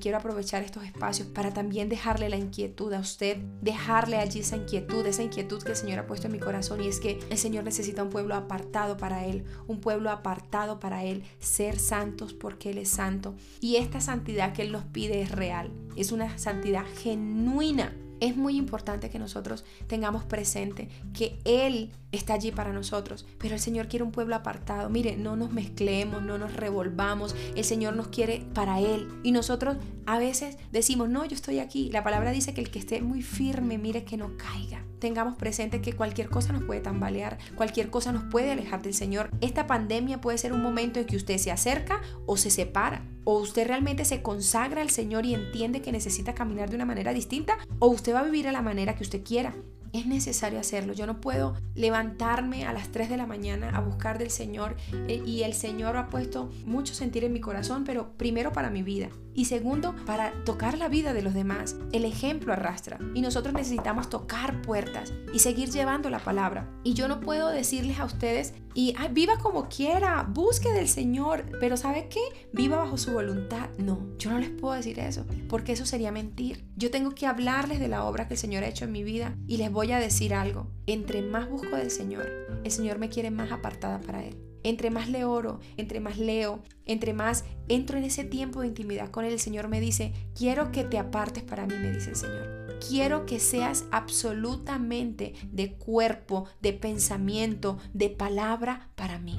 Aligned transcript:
quiero 0.00 0.18
aprovechar 0.18 0.62
estos 0.62 0.84
espacios 0.84 1.28
para 1.28 1.52
también 1.52 1.88
dejarle 1.88 2.28
la 2.28 2.36
inquietud 2.36 2.92
a 2.92 3.00
usted, 3.00 3.38
dejarle 3.60 4.16
allí 4.16 4.40
esa 4.40 4.56
inquietud, 4.56 5.06
esa 5.06 5.22
inquietud 5.22 5.62
que 5.62 5.72
el 5.72 5.76
Señor 5.76 5.98
ha 5.98 6.06
puesto 6.06 6.26
en 6.26 6.32
mi 6.32 6.38
corazón 6.38 6.82
y 6.82 6.88
es 6.88 7.00
que 7.00 7.18
el 7.30 7.38
Señor 7.38 7.64
necesita 7.64 8.02
un 8.02 8.10
pueblo 8.10 8.34
apartado 8.34 8.96
para 8.96 9.24
Él, 9.24 9.44
un 9.66 9.80
pueblo 9.80 10.10
apartado 10.10 10.80
para 10.80 11.04
Él, 11.04 11.24
ser 11.38 11.78
santos 11.78 12.32
porque 12.32 12.70
Él 12.70 12.78
es 12.78 12.90
santo. 12.90 13.34
Y 13.60 13.76
esta 13.76 14.00
santidad 14.00 14.52
que 14.52 14.62
Él 14.62 14.72
nos 14.72 14.84
pide 14.84 15.20
es 15.22 15.30
real, 15.30 15.72
es 15.96 16.12
una 16.12 16.38
santidad 16.38 16.84
genuina 17.02 17.94
es 18.20 18.36
muy 18.36 18.56
importante 18.56 19.10
que 19.10 19.18
nosotros 19.18 19.64
tengamos 19.86 20.24
presente 20.24 20.88
que 21.12 21.38
Él 21.44 21.92
está 22.12 22.34
allí 22.34 22.50
para 22.50 22.72
nosotros, 22.72 23.26
pero 23.38 23.54
el 23.54 23.60
Señor 23.60 23.88
quiere 23.88 24.04
un 24.04 24.12
pueblo 24.12 24.36
apartado. 24.36 24.88
Mire, 24.88 25.16
no 25.16 25.36
nos 25.36 25.52
mezclemos, 25.52 26.22
no 26.22 26.38
nos 26.38 26.54
revolvamos. 26.54 27.34
El 27.54 27.64
Señor 27.64 27.94
nos 27.96 28.08
quiere 28.08 28.46
para 28.54 28.80
Él. 28.80 29.08
Y 29.22 29.32
nosotros 29.32 29.76
a 30.06 30.18
veces 30.18 30.56
decimos, 30.72 31.08
no, 31.08 31.24
yo 31.24 31.34
estoy 31.34 31.58
aquí. 31.58 31.90
La 31.90 32.04
palabra 32.04 32.30
dice 32.30 32.54
que 32.54 32.60
el 32.60 32.70
que 32.70 32.78
esté 32.78 33.02
muy 33.02 33.22
firme, 33.22 33.78
mire 33.78 34.04
que 34.04 34.16
no 34.16 34.36
caiga. 34.36 34.84
Tengamos 34.98 35.36
presente 35.36 35.82
que 35.82 35.92
cualquier 35.92 36.30
cosa 36.30 36.52
nos 36.52 36.64
puede 36.64 36.80
tambalear, 36.80 37.38
cualquier 37.54 37.90
cosa 37.90 38.12
nos 38.12 38.24
puede 38.24 38.50
alejar 38.50 38.82
del 38.82 38.94
Señor. 38.94 39.30
Esta 39.40 39.66
pandemia 39.66 40.20
puede 40.20 40.38
ser 40.38 40.52
un 40.52 40.62
momento 40.62 41.00
en 41.00 41.06
que 41.06 41.16
usted 41.16 41.36
se 41.38 41.50
acerca 41.50 42.00
o 42.24 42.36
se 42.36 42.50
separa 42.50 43.02
o 43.26 43.40
usted 43.40 43.66
realmente 43.66 44.04
se 44.04 44.22
consagra 44.22 44.82
al 44.82 44.90
Señor 44.90 45.26
y 45.26 45.34
entiende 45.34 45.82
que 45.82 45.90
necesita 45.90 46.34
caminar 46.34 46.70
de 46.70 46.76
una 46.76 46.84
manera 46.86 47.12
distinta, 47.12 47.58
o 47.80 47.88
usted 47.88 48.14
va 48.14 48.20
a 48.20 48.24
vivir 48.24 48.46
a 48.46 48.52
la 48.52 48.62
manera 48.62 48.94
que 48.94 49.02
usted 49.02 49.24
quiera. 49.24 49.52
Es 49.96 50.04
necesario 50.04 50.60
hacerlo. 50.60 50.92
Yo 50.92 51.06
no 51.06 51.22
puedo 51.22 51.54
levantarme 51.74 52.66
a 52.66 52.74
las 52.74 52.92
3 52.92 53.08
de 53.08 53.16
la 53.16 53.26
mañana 53.26 53.70
a 53.70 53.80
buscar 53.80 54.18
del 54.18 54.30
Señor 54.30 54.76
eh, 55.08 55.22
y 55.24 55.42
el 55.42 55.54
Señor 55.54 55.96
ha 55.96 56.10
puesto 56.10 56.50
mucho 56.66 56.92
sentir 56.92 57.24
en 57.24 57.32
mi 57.32 57.40
corazón, 57.40 57.84
pero 57.84 58.12
primero 58.18 58.52
para 58.52 58.68
mi 58.68 58.82
vida 58.82 59.08
y 59.36 59.44
segundo 59.44 59.94
para 60.06 60.32
tocar 60.44 60.76
la 60.78 60.88
vida 60.88 61.12
de 61.12 61.22
los 61.22 61.34
demás. 61.34 61.76
El 61.92 62.04
ejemplo 62.04 62.52
arrastra 62.52 62.98
y 63.14 63.20
nosotros 63.20 63.54
necesitamos 63.54 64.08
tocar 64.08 64.62
puertas 64.62 65.12
y 65.32 65.38
seguir 65.38 65.70
llevando 65.70 66.10
la 66.10 66.18
palabra. 66.18 66.68
Y 66.82 66.94
yo 66.94 67.06
no 67.06 67.20
puedo 67.20 67.48
decirles 67.48 68.00
a 68.00 68.06
ustedes 68.06 68.54
y 68.74 68.94
viva 69.12 69.38
como 69.38 69.68
quiera, 69.68 70.22
busque 70.22 70.70
del 70.70 70.88
Señor, 70.88 71.44
pero 71.60 71.76
¿sabe 71.76 72.08
qué? 72.08 72.20
Viva 72.52 72.76
bajo 72.76 72.98
su 72.98 73.12
voluntad. 73.12 73.70
No, 73.78 74.06
yo 74.18 74.30
no 74.30 74.38
les 74.38 74.50
puedo 74.50 74.74
decir 74.74 74.98
eso, 74.98 75.24
porque 75.48 75.72
eso 75.72 75.86
sería 75.86 76.12
mentir. 76.12 76.64
Yo 76.76 76.90
tengo 76.90 77.14
que 77.14 77.26
hablarles 77.26 77.78
de 77.78 77.88
la 77.88 78.04
obra 78.04 78.28
que 78.28 78.34
el 78.34 78.40
Señor 78.40 78.64
ha 78.64 78.68
hecho 78.68 78.84
en 78.84 78.92
mi 78.92 79.02
vida 79.02 79.34
y 79.46 79.58
les 79.58 79.70
voy 79.70 79.85
a 79.92 80.00
decir 80.00 80.34
algo. 80.34 80.68
Entre 80.86 81.22
más 81.22 81.48
busco 81.48 81.76
del 81.76 81.90
Señor, 81.90 82.26
el 82.64 82.70
Señor 82.70 82.98
me 82.98 83.08
quiere 83.08 83.30
más 83.30 83.52
apartada 83.52 84.00
para 84.00 84.24
Él. 84.24 84.36
Entre 84.62 84.90
más 84.90 85.08
le 85.08 85.24
oro, 85.24 85.60
entre 85.76 86.00
más 86.00 86.18
leo, 86.18 86.60
entre 86.86 87.12
más 87.12 87.44
entro 87.68 87.98
en 87.98 88.04
ese 88.04 88.24
tiempo 88.24 88.60
de 88.60 88.66
intimidad 88.68 89.10
con 89.10 89.24
Él, 89.24 89.32
el 89.32 89.40
Señor 89.40 89.68
me 89.68 89.80
dice, 89.80 90.12
quiero 90.34 90.72
que 90.72 90.82
te 90.82 90.98
apartes 90.98 91.44
para 91.44 91.66
mí, 91.66 91.74
me 91.80 91.92
dice 91.92 92.10
el 92.10 92.16
Señor. 92.16 92.78
Quiero 92.88 93.26
que 93.26 93.38
seas 93.38 93.84
absolutamente 93.92 95.34
de 95.52 95.74
cuerpo, 95.74 96.46
de 96.60 96.72
pensamiento, 96.72 97.78
de 97.92 98.10
palabra 98.10 98.90
para 98.96 99.18
mí. 99.18 99.38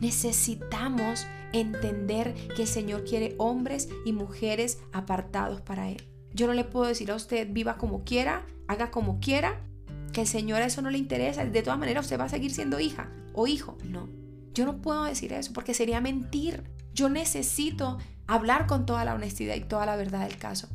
Necesitamos 0.00 1.26
entender 1.52 2.34
que 2.56 2.62
el 2.62 2.68
Señor 2.68 3.04
quiere 3.04 3.36
hombres 3.38 3.88
y 4.04 4.12
mujeres 4.12 4.80
apartados 4.92 5.60
para 5.60 5.88
Él. 5.88 6.08
Yo 6.32 6.48
no 6.48 6.52
le 6.52 6.64
puedo 6.64 6.86
decir 6.86 7.12
a 7.12 7.14
usted 7.14 7.48
viva 7.52 7.78
como 7.78 8.02
quiera, 8.02 8.44
haga 8.66 8.90
como 8.90 9.20
quiera, 9.20 9.60
que 10.14 10.22
el 10.22 10.26
Señor 10.26 10.62
a 10.62 10.66
eso 10.66 10.80
no 10.80 10.88
le 10.88 10.96
interesa. 10.96 11.44
De 11.44 11.62
todas 11.62 11.78
maneras 11.78 12.06
usted 12.06 12.18
va 12.18 12.24
a 12.24 12.30
seguir 12.30 12.54
siendo 12.54 12.80
hija 12.80 13.10
o 13.34 13.46
hijo. 13.46 13.76
No, 13.84 14.08
yo 14.54 14.64
no 14.64 14.80
puedo 14.80 15.04
decir 15.04 15.34
eso 15.34 15.52
porque 15.52 15.74
sería 15.74 16.00
mentir. 16.00 16.62
Yo 16.94 17.10
necesito 17.10 17.98
hablar 18.26 18.66
con 18.66 18.86
toda 18.86 19.04
la 19.04 19.14
honestidad 19.14 19.56
y 19.56 19.60
toda 19.60 19.84
la 19.84 19.96
verdad 19.96 20.26
del 20.26 20.38
caso. 20.38 20.68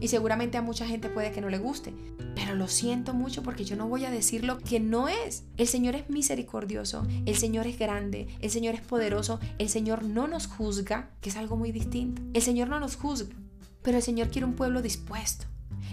Y 0.00 0.08
seguramente 0.08 0.58
a 0.58 0.62
mucha 0.62 0.86
gente 0.86 1.08
puede 1.08 1.32
que 1.32 1.40
no 1.40 1.50
le 1.50 1.58
guste, 1.58 1.92
pero 2.34 2.54
lo 2.54 2.66
siento 2.66 3.14
mucho 3.14 3.42
porque 3.42 3.64
yo 3.64 3.76
no 3.76 3.88
voy 3.88 4.04
a 4.04 4.10
decir 4.10 4.44
lo 4.44 4.58
que 4.58 4.80
no 4.80 5.08
es. 5.08 5.44
El 5.56 5.68
Señor 5.68 5.94
es 5.94 6.08
misericordioso, 6.10 7.06
el 7.26 7.36
Señor 7.36 7.66
es 7.66 7.78
grande, 7.78 8.26
el 8.40 8.50
Señor 8.50 8.74
es 8.74 8.80
poderoso, 8.80 9.38
el 9.58 9.68
Señor 9.68 10.02
no 10.02 10.28
nos 10.28 10.46
juzga, 10.46 11.10
que 11.20 11.28
es 11.28 11.36
algo 11.36 11.56
muy 11.56 11.72
distinto. 11.72 12.22
El 12.32 12.42
Señor 12.42 12.68
no 12.68 12.80
nos 12.80 12.96
juzga, 12.96 13.34
pero 13.82 13.98
el 13.98 14.02
Señor 14.02 14.28
quiere 14.28 14.46
un 14.46 14.54
pueblo 14.54 14.82
dispuesto. 14.82 15.46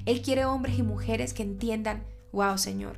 Él 0.05 0.21
quiere 0.21 0.45
hombres 0.45 0.79
y 0.79 0.83
mujeres 0.83 1.33
que 1.33 1.43
entiendan, 1.43 2.03
wow 2.33 2.57
Señor, 2.57 2.97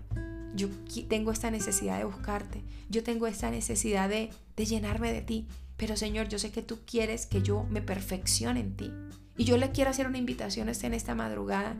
yo 0.55 0.69
tengo 1.07 1.31
esta 1.31 1.51
necesidad 1.51 1.99
de 1.99 2.05
buscarte, 2.05 2.63
yo 2.89 3.03
tengo 3.03 3.27
esta 3.27 3.51
necesidad 3.51 4.09
de, 4.09 4.31
de 4.55 4.65
llenarme 4.65 5.13
de 5.13 5.21
ti, 5.21 5.47
pero 5.77 5.97
Señor, 5.97 6.29
yo 6.29 6.39
sé 6.39 6.51
que 6.51 6.61
tú 6.61 6.79
quieres 6.85 7.25
que 7.25 7.41
yo 7.41 7.65
me 7.69 7.81
perfeccione 7.81 8.61
en 8.61 8.75
ti. 8.75 8.91
Y 9.37 9.43
yo 9.43 9.57
le 9.57 9.71
quiero 9.71 9.89
hacer 9.89 10.07
una 10.07 10.17
invitación 10.17 10.69
en 10.69 10.93
esta 10.93 11.13
madrugada, 11.13 11.75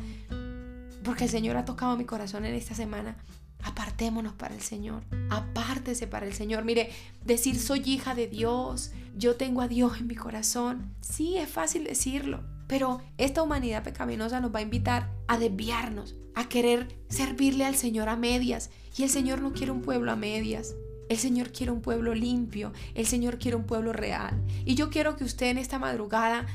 porque 1.03 1.23
el 1.23 1.29
Señor 1.29 1.55
ha 1.55 1.65
tocado 1.65 1.95
mi 1.95 2.03
corazón 2.03 2.45
en 2.45 2.53
esta 2.53 2.75
semana. 2.75 3.15
Apartémonos 3.63 4.33
para 4.33 4.53
el 4.53 4.61
Señor, 4.61 5.03
apártese 5.29 6.05
para 6.05 6.27
el 6.27 6.33
Señor. 6.33 6.65
Mire, 6.65 6.89
decir 7.23 7.57
soy 7.57 7.81
hija 7.85 8.13
de 8.13 8.27
Dios, 8.27 8.91
yo 9.15 9.35
tengo 9.37 9.61
a 9.61 9.67
Dios 9.69 9.97
en 9.99 10.07
mi 10.07 10.15
corazón. 10.15 10.93
Sí, 10.99 11.37
es 11.37 11.49
fácil 11.49 11.85
decirlo, 11.85 12.43
pero 12.67 13.01
esta 13.17 13.43
humanidad 13.43 13.83
pecaminosa 13.83 14.39
nos 14.39 14.53
va 14.53 14.59
a 14.59 14.63
invitar 14.63 15.11
a 15.27 15.37
desviarnos, 15.37 16.15
a 16.33 16.49
querer 16.49 16.87
servirle 17.09 17.65
al 17.65 17.75
Señor 17.75 18.09
a 18.09 18.15
medias. 18.15 18.69
Y 18.97 19.03
el 19.03 19.09
Señor 19.09 19.41
no 19.41 19.53
quiere 19.53 19.71
un 19.71 19.81
pueblo 19.81 20.11
a 20.11 20.15
medias. 20.15 20.75
El 21.09 21.17
Señor 21.17 21.51
quiere 21.51 21.71
un 21.71 21.81
pueblo 21.81 22.15
limpio, 22.15 22.73
el 22.95 23.05
Señor 23.05 23.37
quiere 23.37 23.57
un 23.57 23.65
pueblo 23.65 23.93
real. 23.93 24.41
Y 24.65 24.73
yo 24.73 24.89
quiero 24.89 25.15
que 25.15 25.23
usted 25.23 25.47
en 25.47 25.59
esta 25.59 25.77
madrugada 25.77 26.47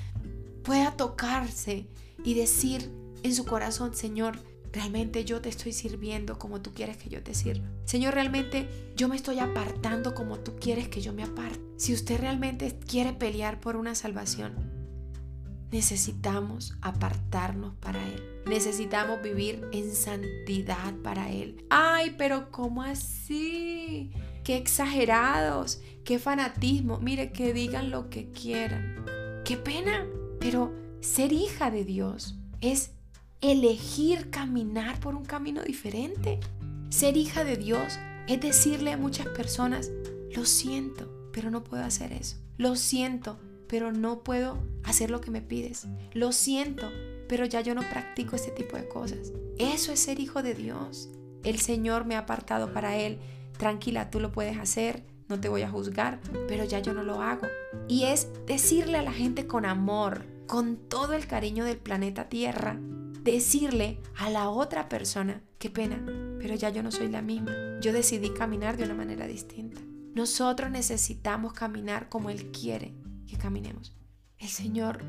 pueda 0.64 0.96
tocarse 0.96 1.86
y 2.24 2.34
decir 2.34 2.90
en 3.22 3.34
su 3.34 3.44
corazón, 3.44 3.94
Señor, 3.94 4.38
realmente 4.72 5.24
yo 5.24 5.40
te 5.40 5.48
estoy 5.48 5.72
sirviendo 5.72 6.38
como 6.38 6.60
tú 6.60 6.72
quieres 6.72 6.96
que 6.96 7.08
yo 7.08 7.22
te 7.22 7.34
sirva. 7.34 7.68
Señor, 7.84 8.14
realmente 8.14 8.68
yo 8.96 9.08
me 9.08 9.16
estoy 9.16 9.38
apartando 9.38 10.14
como 10.14 10.40
tú 10.40 10.56
quieres 10.60 10.88
que 10.88 11.00
yo 11.00 11.12
me 11.12 11.22
aparte. 11.22 11.60
Si 11.76 11.94
usted 11.94 12.20
realmente 12.20 12.76
quiere 12.86 13.12
pelear 13.12 13.60
por 13.60 13.76
una 13.76 13.94
salvación, 13.94 14.79
necesitamos 15.72 16.76
apartarnos 16.80 17.74
para 17.76 18.06
Él. 18.06 18.22
Necesitamos 18.46 19.22
vivir 19.22 19.68
en 19.72 19.94
santidad 19.94 20.94
para 21.02 21.30
Él. 21.30 21.64
Ay, 21.70 22.14
pero 22.18 22.50
¿cómo 22.50 22.82
así? 22.82 24.10
Qué 24.44 24.56
exagerados, 24.56 25.80
qué 26.04 26.18
fanatismo. 26.18 26.98
Mire, 26.98 27.32
que 27.32 27.52
digan 27.52 27.90
lo 27.90 28.10
que 28.10 28.30
quieran. 28.30 29.04
Qué 29.44 29.56
pena. 29.56 30.06
Pero 30.40 30.74
ser 31.00 31.32
hija 31.32 31.70
de 31.70 31.84
Dios 31.84 32.36
es 32.60 32.92
elegir 33.40 34.30
caminar 34.30 34.98
por 35.00 35.14
un 35.14 35.24
camino 35.24 35.62
diferente. 35.62 36.40
Ser 36.88 37.16
hija 37.16 37.44
de 37.44 37.56
Dios 37.56 37.98
es 38.26 38.40
decirle 38.40 38.92
a 38.92 38.96
muchas 38.96 39.28
personas, 39.28 39.90
lo 40.34 40.44
siento, 40.44 41.30
pero 41.32 41.50
no 41.50 41.62
puedo 41.64 41.84
hacer 41.84 42.12
eso. 42.12 42.36
Lo 42.58 42.76
siento, 42.76 43.38
pero 43.70 43.92
no 43.92 44.24
puedo 44.24 44.58
hacer 44.82 45.12
lo 45.12 45.20
que 45.20 45.30
me 45.30 45.40
pides. 45.40 45.86
Lo 46.12 46.32
siento, 46.32 46.90
pero 47.28 47.44
ya 47.44 47.60
yo 47.60 47.74
no 47.76 47.82
practico 47.88 48.34
este 48.34 48.50
tipo 48.50 48.76
de 48.76 48.88
cosas. 48.88 49.32
Eso 49.58 49.92
es 49.92 50.00
ser 50.00 50.18
hijo 50.18 50.42
de 50.42 50.54
Dios. 50.54 51.08
El 51.44 51.60
Señor 51.60 52.04
me 52.04 52.16
ha 52.16 52.20
apartado 52.20 52.72
para 52.72 52.96
Él. 52.96 53.20
Tranquila, 53.56 54.10
tú 54.10 54.18
lo 54.18 54.32
puedes 54.32 54.58
hacer, 54.58 55.04
no 55.28 55.40
te 55.40 55.48
voy 55.48 55.62
a 55.62 55.70
juzgar, 55.70 56.20
pero 56.48 56.64
ya 56.64 56.80
yo 56.80 56.92
no 56.92 57.04
lo 57.04 57.22
hago. 57.22 57.46
Y 57.86 58.04
es 58.04 58.28
decirle 58.44 58.98
a 58.98 59.02
la 59.02 59.12
gente 59.12 59.46
con 59.46 59.64
amor, 59.64 60.26
con 60.48 60.76
todo 60.76 61.12
el 61.12 61.28
cariño 61.28 61.64
del 61.64 61.78
planeta 61.78 62.28
Tierra, 62.28 62.76
decirle 63.22 64.00
a 64.16 64.30
la 64.30 64.48
otra 64.48 64.88
persona, 64.88 65.42
qué 65.58 65.70
pena, 65.70 66.04
pero 66.40 66.56
ya 66.56 66.70
yo 66.70 66.82
no 66.82 66.90
soy 66.90 67.08
la 67.08 67.22
misma. 67.22 67.52
Yo 67.80 67.92
decidí 67.92 68.30
caminar 68.30 68.76
de 68.76 68.84
una 68.84 68.94
manera 68.94 69.28
distinta. 69.28 69.80
Nosotros 70.14 70.72
necesitamos 70.72 71.52
caminar 71.52 72.08
como 72.08 72.30
Él 72.30 72.50
quiere 72.50 72.94
que 73.30 73.38
caminemos. 73.38 73.92
El 74.38 74.48
Señor 74.48 75.04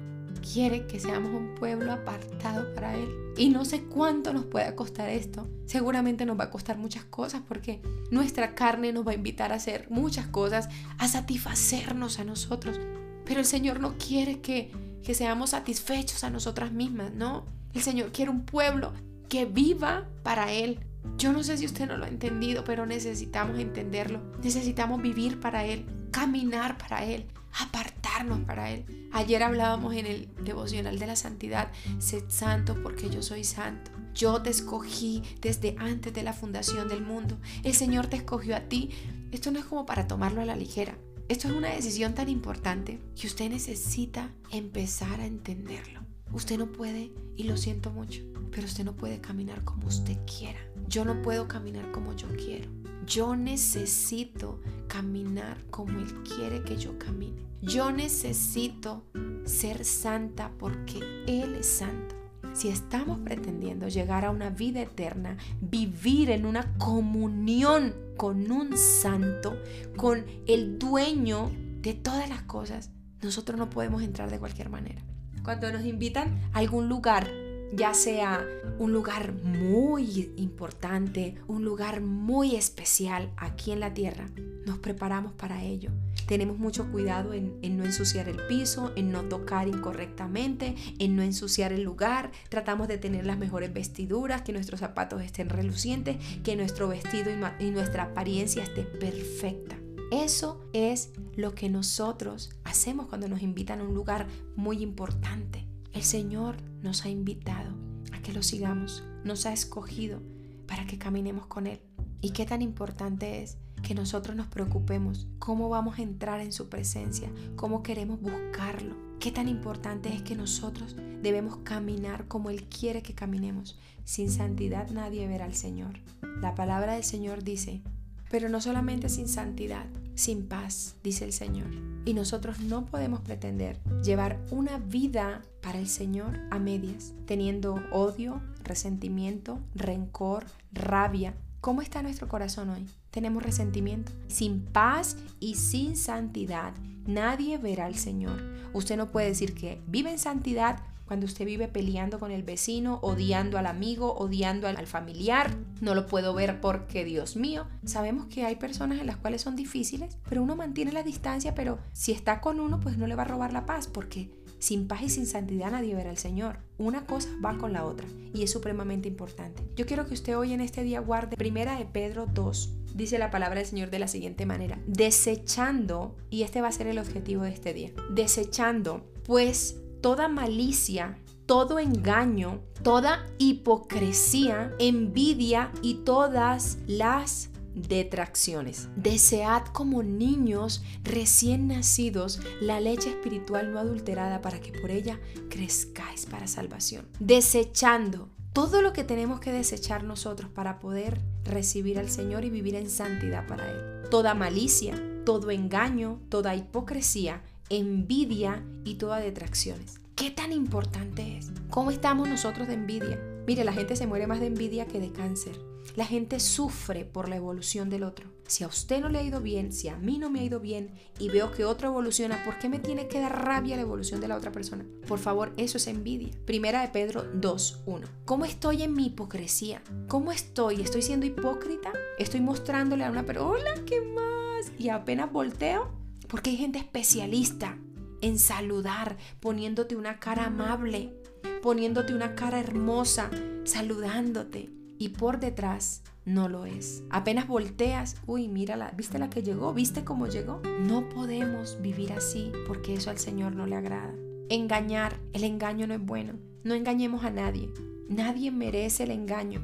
quiere 0.54 0.88
que 0.88 1.00
seamos 1.00 1.32
un 1.32 1.56
pueblo 1.56 1.94
apartado 1.94 2.74
para 2.74 2.96
Él. 2.96 3.10
Y 3.38 3.50
no 3.50 3.64
sé 3.64 3.84
cuánto 3.84 4.34
nos 4.34 4.46
puede 4.46 4.76
costar 4.76 5.10
esto. 5.10 5.48
Seguramente 5.66 6.26
nos 6.26 6.38
va 6.38 6.46
a 6.46 6.50
costar 6.50 6.78
muchas 6.78 7.06
cosas 7.06 7.42
porque 7.48 7.82
nuestra 8.12 8.56
carne 8.56 8.92
nos 8.92 9.08
va 9.08 9.12
a 9.12 9.16
invitar 9.16 9.54
a 9.54 9.56
hacer 9.56 9.88
muchas 9.90 10.28
cosas, 10.28 10.68
a 10.98 11.08
satisfacernos 11.08 12.20
a 12.20 12.26
nosotros. 12.26 12.80
Pero 13.26 13.40
el 13.40 13.46
Señor 13.46 13.80
no 13.80 13.96
quiere 13.98 14.42
que, 14.42 14.72
que 15.02 15.14
seamos 15.14 15.52
satisfechos 15.52 16.26
a 16.26 16.30
nosotras 16.30 16.74
mismas, 16.74 17.14
¿no? 17.14 17.46
El 17.74 17.82
Señor 17.82 18.12
quiere 18.12 18.32
un 18.32 18.46
pueblo 18.46 18.92
que 19.30 19.46
viva 19.46 20.10
para 20.24 20.52
Él, 20.52 20.80
Yo 21.18 21.32
no 21.32 21.42
sé 21.42 21.58
si 21.58 21.66
usted 21.66 21.88
no 21.88 21.98
lo 21.98 22.06
ha 22.06 22.10
entendido, 22.10 22.64
pero 22.64 22.86
necesitamos 22.86 23.58
entenderlo. 23.58 24.22
Necesitamos 24.44 25.02
vivir 25.02 25.40
para 25.40 25.66
Él, 25.66 25.86
caminar 26.12 26.78
para 26.78 27.06
Él, 27.06 27.26
apartarnos 27.60 28.42
para 28.42 28.72
Él. 28.72 29.10
Ayer 29.12 29.44
hablábamos 29.44 29.94
en 29.96 30.06
el 30.06 30.30
devocional 30.44 31.00
de 31.00 31.08
la 31.08 31.16
santidad, 31.16 31.72
sed 32.00 32.24
santo 32.30 32.82
porque 32.82 33.10
yo 33.10 33.22
soy 33.22 33.44
santo. 33.44 33.92
Yo 34.14 34.42
te 34.42 34.50
escogí 34.50 35.24
desde 35.42 35.76
antes 35.80 36.14
de 36.14 36.24
la 36.24 36.34
fundación 36.34 36.88
del 36.88 37.02
mundo. 37.02 37.38
El 37.64 37.74
Señor 37.74 38.08
te 38.08 38.18
escogió 38.18 38.56
a 38.56 38.62
ti. 38.62 38.90
Esto 39.32 39.52
no 39.52 39.60
es 39.60 39.66
como 39.66 39.86
para 39.86 40.08
tomarlo 40.08 40.42
a 40.42 40.46
la 40.46 40.56
ligera. 40.56 40.98
Esto 41.30 41.48
es 41.48 41.54
una 41.54 41.70
decisión 41.70 42.14
tan 42.14 42.28
importante 42.28 43.00
que 43.20 43.28
usted 43.28 43.50
necesita 43.50 44.30
empezar 44.52 45.22
a 45.22 45.26
entenderlo. 45.26 46.02
Usted 46.34 46.58
no 46.58 46.72
puede, 46.72 47.12
y 47.38 47.44
lo 47.44 47.58
siento 47.58 47.92
mucho, 47.92 48.22
pero 48.52 48.66
usted 48.66 48.84
no 48.84 48.94
puede 48.94 49.22
caminar 49.22 49.64
como 49.64 49.88
usted 49.88 50.18
quiera. 50.26 50.60
Yo 50.92 51.06
no 51.06 51.22
puedo 51.22 51.48
caminar 51.48 51.90
como 51.94 52.14
yo 52.18 52.28
quiero. 52.36 52.70
Yo 53.08 53.38
necesito 53.38 54.60
caminar 54.90 55.64
como 55.70 55.98
Él 55.98 56.22
quiere 56.24 56.64
que 56.64 56.76
yo 56.76 57.00
camine. 57.00 57.42
Yo 57.62 57.94
necesito 57.94 59.06
ser 59.46 59.86
santa 59.86 60.52
porque 60.60 61.00
Él 61.28 61.56
es 61.56 61.68
santo. 61.68 62.14
Si 62.52 62.68
estamos 62.68 63.20
pretendiendo 63.22 63.88
llegar 63.88 64.26
a 64.26 64.32
una 64.32 64.50
vida 64.50 64.82
eterna, 64.82 65.38
vivir 65.62 66.30
en 66.30 66.46
una 66.46 66.78
comunión 66.78 67.96
con 68.18 68.52
un 68.52 68.76
santo, 68.76 69.58
con 69.96 70.26
el 70.46 70.78
dueño 70.78 71.52
de 71.82 71.94
todas 71.94 72.28
las 72.28 72.42
cosas, 72.42 72.90
nosotros 73.22 73.58
no 73.58 73.70
podemos 73.70 74.04
entrar 74.04 74.30
de 74.30 74.40
cualquier 74.40 74.70
manera. 74.70 75.02
Cuando 75.42 75.72
nos 75.72 75.86
invitan 75.86 76.42
a 76.52 76.60
algún 76.60 76.90
lugar 76.90 77.32
ya 77.74 77.94
sea 77.94 78.46
un 78.80 78.94
lugar 78.94 79.34
muy 79.34 80.32
importante, 80.36 81.36
un 81.48 81.64
lugar 81.64 82.02
muy 82.02 82.56
especial 82.56 83.32
aquí 83.38 83.72
en 83.72 83.80
la 83.80 83.94
tierra, 83.94 84.30
nos 84.66 84.78
preparamos 84.80 85.34
para 85.34 85.64
ello. 85.64 85.92
Tenemos 86.28 86.58
mucho 86.58 86.90
cuidado 86.92 87.34
en, 87.34 87.60
no 87.78 87.84
ensuciar 87.84 88.30
el 88.30 88.38
piso, 88.48 88.92
en 88.96 89.12
no 89.12 89.24
tocar 89.24 89.68
incorrectamente, 89.68 90.76
en 91.00 91.16
no 91.16 91.24
ensuciar 91.24 91.74
el 91.74 91.84
lugar. 91.84 92.32
Tratamos 92.50 92.88
de 92.88 92.98
tener 92.98 93.26
las 93.26 93.38
mejores 93.38 93.74
vestiduras, 93.74 94.42
que 94.42 94.54
nuestros 94.54 94.80
zapatos 94.80 95.22
estén 95.22 95.50
relucientes, 95.50 96.18
que 96.44 96.56
nuestro 96.56 96.88
vestido 96.88 97.32
y, 97.32 97.66
y 97.66 97.72
nuestra 97.72 98.04
apariencia 98.04 98.64
esté 98.64 98.84
perfecta. 98.84 99.78
Eso 100.12 100.62
es 100.74 101.12
lo 101.36 101.56
que 101.56 101.70
nosotros 101.70 102.52
hacemos 102.64 103.08
cuando 103.08 103.28
nos 103.28 103.42
invitan 103.42 103.80
a 103.80 103.84
un 103.84 103.94
lugar 103.94 104.28
muy 104.56 104.82
importante. 104.84 105.61
El 105.94 106.04
Señor 106.04 106.56
nos 106.82 107.04
ha 107.04 107.10
invitado 107.10 107.76
a 108.14 108.22
que 108.22 108.32
lo 108.32 108.44
sigamos, 108.44 109.04
nos 109.26 109.46
ha 109.46 109.52
escogido 109.52 110.22
para 110.66 110.86
que 110.86 110.98
caminemos 110.98 111.48
con 111.48 111.68
Él. 111.68 111.82
Y 112.22 112.32
qué 112.32 112.46
tan 112.46 112.62
importante 112.62 113.44
es 113.44 113.58
que 113.84 113.94
nosotros 113.94 114.38
nos 114.38 114.48
preocupemos 114.48 115.28
cómo 115.38 115.68
vamos 115.68 116.00
a 116.00 116.02
entrar 116.02 116.40
en 116.40 116.54
su 116.54 116.70
presencia, 116.70 117.30
cómo 117.58 117.84
queremos 117.84 118.22
buscarlo. 118.22 118.96
Qué 119.20 119.32
tan 119.32 119.50
importante 119.50 120.14
es 120.14 120.22
que 120.22 120.36
nosotros 120.36 120.96
debemos 121.22 121.58
caminar 121.58 122.28
como 122.28 122.50
Él 122.50 122.64
quiere 122.64 123.04
que 123.04 123.14
caminemos. 123.14 123.78
Sin 124.06 124.32
santidad 124.32 124.90
nadie 124.92 125.28
verá 125.28 125.44
al 125.46 125.56
Señor. 125.56 126.00
La 126.42 126.56
palabra 126.56 126.94
del 126.94 127.04
Señor 127.04 127.44
dice, 127.44 127.82
pero 128.30 128.48
no 128.48 128.62
solamente 128.62 129.10
sin 129.10 129.28
santidad, 129.28 129.88
sin 130.22 130.48
paz, 130.48 130.96
dice 131.04 131.26
el 131.26 131.34
Señor. 131.34 131.68
Y 132.06 132.14
nosotros 132.14 132.60
no 132.60 132.86
podemos 132.86 133.22
pretender 133.22 133.80
llevar 134.04 134.40
una 134.52 134.78
vida 134.78 135.42
para 135.62 135.80
el 135.80 135.88
Señor 135.88 136.40
a 136.52 136.60
medias, 136.60 137.14
teniendo 137.26 137.82
odio, 137.92 138.42
resentimiento, 138.64 139.60
rencor, 139.76 140.46
rabia. 140.72 141.34
¿Cómo 141.60 141.82
está 141.82 142.02
nuestro 142.02 142.28
corazón 142.28 142.70
hoy? 142.70 142.88
Tenemos 143.12 143.44
resentimiento. 143.44 144.12
Sin 144.28 144.62
paz 144.62 145.18
y 145.40 145.56
sin 145.56 145.96
santidad, 145.98 146.74
nadie 147.06 147.58
verá 147.58 147.86
al 147.86 147.96
Señor. 147.96 148.42
Usted 148.74 148.98
no 148.98 149.12
puede 149.12 149.28
decir 149.28 149.54
que 149.54 149.82
vive 149.86 150.12
en 150.12 150.20
santidad 150.20 150.80
cuando 151.12 151.26
usted 151.26 151.44
vive 151.44 151.68
peleando 151.68 152.20
con 152.20 152.32
el 152.32 152.42
vecino, 152.42 153.00
odiando 153.02 153.58
al 153.58 153.66
amigo, 153.66 154.14
odiando 154.14 154.66
al 154.70 154.88
familiar, 154.88 155.54
no 155.82 155.94
lo 155.94 156.08
puedo 156.08 156.34
ver 156.34 156.62
porque 156.62 157.04
Dios 157.04 157.36
mío. 157.36 157.68
Sabemos 157.84 158.28
que 158.28 158.46
hay 158.46 158.56
personas 158.56 158.98
en 159.02 159.08
las 159.08 159.18
cuales 159.18 159.42
son 159.42 159.58
difíciles, 159.58 160.18
pero 160.30 160.42
uno 160.42 160.56
mantiene 160.56 160.94
la 160.94 161.04
distancia, 161.04 161.54
pero 161.54 161.80
si 161.92 162.14
está 162.14 162.40
con 162.40 162.62
uno, 162.62 162.80
pues 162.80 162.98
no 162.98 163.08
le 163.08 163.16
va 163.16 163.24
a 163.24 163.26
robar 163.26 163.52
la 163.52 163.66
paz, 163.66 163.88
porque 163.88 164.32
sin 164.60 164.88
paz 164.88 165.02
y 165.02 165.10
sin 165.10 165.26
santidad 165.26 165.72
nadie 165.72 165.96
verá 165.96 166.12
al 166.12 166.18
Señor. 166.18 166.60
Una 166.78 167.06
cosa 167.06 167.28
va 167.44 167.58
con 167.58 167.74
la 167.74 167.84
otra 167.84 168.08
y 168.34 168.44
es 168.44 168.52
supremamente 168.52 169.10
importante. 169.10 169.68
Yo 169.76 169.86
quiero 169.86 170.06
que 170.06 170.14
usted 170.14 170.38
hoy 170.38 170.54
en 170.54 170.62
este 170.62 170.82
día 170.82 171.02
guarde 171.02 171.36
Primera 171.36 171.78
de 171.78 171.84
Pedro 171.84 172.26
2. 172.26 172.72
Dice 172.96 173.18
la 173.18 173.32
palabra 173.32 173.60
del 173.60 173.68
Señor 173.68 173.90
de 173.90 174.00
la 174.00 174.08
siguiente 174.08 174.46
manera, 174.46 174.80
desechando, 174.86 176.16
y 176.30 176.44
este 176.44 176.62
va 176.62 176.68
a 176.68 176.72
ser 176.72 176.88
el 176.88 177.00
objetivo 177.00 177.44
de 177.44 177.52
este 177.52 177.74
día, 177.74 177.92
desechando 178.12 179.10
pues 179.24 179.78
toda 180.02 180.28
malicia, 180.28 181.18
todo 181.46 181.80
engaño, 181.80 182.62
toda 182.84 183.26
hipocresía, 183.38 184.72
envidia 184.80 185.72
y 185.82 185.96
todas 186.04 186.80
las 186.88 187.50
detracciones. 187.76 188.90
Desead 188.96 189.66
como 189.68 190.04
niños 190.04 190.84
recién 191.04 191.68
nacidos 191.68 192.40
la 192.60 192.80
leche 192.80 193.10
espiritual 193.10 193.72
no 193.72 193.80
adulterada 193.80 194.42
para 194.42 194.60
que 194.60 194.72
por 194.74 194.92
ella 194.92 195.20
crezcáis 195.50 196.26
para 196.26 196.48
salvación. 196.48 197.08
Desechando 197.20 198.30
todo 198.54 198.82
lo 198.82 198.92
que 198.92 199.04
tenemos 199.04 199.40
que 199.40 199.52
desechar 199.52 200.04
nosotros 200.04 200.50
para 200.50 200.80
poder 200.80 201.20
recibir 201.44 201.98
al 202.00 202.10
Señor 202.10 202.44
y 202.44 202.50
vivir 202.50 202.76
en 202.76 202.90
santidad 202.90 203.48
para 203.48 203.70
Él. 203.70 204.10
Toda 204.10 204.34
malicia, 204.34 205.02
todo 205.26 205.52
engaño, 205.52 206.20
toda 206.30 206.56
hipocresía, 206.56 207.44
envidia 207.70 208.64
y 208.84 208.96
todas 208.96 209.24
detracciones. 209.24 210.02
¿Qué 210.16 210.32
tan 210.32 210.52
importante 210.52 211.38
es? 211.38 211.52
¿Cómo 211.70 211.92
estamos 211.92 212.28
nosotros 212.28 212.68
de 212.68 212.74
envidia? 212.74 213.20
Mire, 213.48 213.64
la 213.64 213.74
gente 213.74 213.96
se 213.96 214.06
muere 214.06 214.28
más 214.28 214.40
de 214.40 214.48
envidia 214.48 214.86
que 214.86 215.00
de 215.00 215.12
cáncer. 215.12 215.71
La 215.96 216.06
gente 216.06 216.40
sufre 216.40 217.04
por 217.06 217.28
la 217.28 217.36
evolución 217.36 217.90
del 217.90 218.04
otro. 218.04 218.30
Si 218.48 218.64
a 218.64 218.68
usted 218.68 219.02
no 219.02 219.10
le 219.10 219.20
ha 219.20 219.24
ido 219.24 219.42
bien, 219.42 219.72
si 219.72 219.88
a 219.88 219.98
mí 219.98 220.18
no 220.18 220.30
me 220.30 220.42
ha 220.42 220.44
ido 220.44 220.60
bien 220.60 220.94
y 221.20 221.30
veo 221.30 221.52
que 221.52 221.66
otro 221.66 221.90
evoluciona, 221.90 222.44
¿por 222.44 222.60
qué 222.60 222.70
me 222.70 222.80
tiene 222.80 223.08
que 223.08 223.20
dar 223.20 223.46
rabia 223.46 223.76
la 223.76 223.82
evolución 223.82 224.20
de 224.22 224.28
la 224.28 224.38
otra 224.38 224.52
persona? 224.52 224.86
Por 225.08 225.20
favor, 225.20 225.54
eso 225.58 225.78
es 225.78 225.88
envidia. 225.88 226.32
Primera 226.46 226.82
de 226.82 226.90
Pedro 226.90 227.32
2.1. 227.34 228.08
¿Cómo 228.26 228.46
estoy 228.46 228.84
en 228.84 228.94
mi 228.94 229.08
hipocresía? 229.08 229.82
¿Cómo 230.08 230.32
estoy? 230.32 230.82
¿Estoy 230.82 231.02
siendo 231.02 231.26
hipócrita? 231.26 231.92
¿Estoy 232.18 232.42
mostrándole 232.42 233.06
a 233.06 233.12
una 233.12 233.26
persona, 233.26 233.50
hola, 233.50 233.86
qué 233.86 234.02
más? 234.02 234.72
Y 234.78 234.90
apenas 234.90 235.32
volteo 235.32 235.92
porque 236.28 236.52
hay 236.52 236.58
gente 236.58 236.80
especialista 236.80 237.78
en 238.22 238.40
saludar, 238.40 239.18
poniéndote 239.40 239.96
una 239.96 240.20
cara 240.20 240.46
amable, 240.46 241.14
poniéndote 241.62 242.14
una 242.14 242.36
cara 242.36 242.60
hermosa, 242.60 243.30
saludándote. 243.66 244.81
Y 245.02 245.10
por 245.10 245.40
detrás 245.40 246.04
no 246.26 246.48
lo 246.48 246.68
es. 246.68 247.02
Apenas 247.10 247.48
volteas, 247.48 248.18
uy, 248.28 248.48
mírala, 248.48 248.94
¿viste 248.96 249.18
la 249.18 249.32
que 249.32 249.42
llegó? 249.42 249.74
¿Viste 249.74 250.04
cómo 250.04 250.28
llegó? 250.28 250.62
No 250.82 251.10
podemos 251.10 251.82
vivir 251.82 252.14
así 252.14 252.52
porque 252.68 252.94
eso 252.94 253.10
al 253.10 253.18
Señor 253.18 253.56
no 253.56 253.66
le 253.66 253.78
agrada. 253.78 254.14
Engañar, 254.50 255.20
el 255.34 255.44
engaño 255.44 255.88
no 255.88 255.96
es 255.96 256.06
bueno. 256.06 256.34
No 256.64 256.76
engañemos 256.76 257.24
a 257.24 257.32
nadie. 257.32 257.74
Nadie 258.10 258.52
merece 258.52 259.06
el 259.06 259.10
engaño. 259.10 259.64